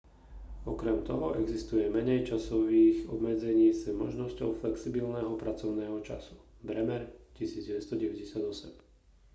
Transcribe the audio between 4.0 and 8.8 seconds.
možnosťou flexibilného pracovného času. bremer 1998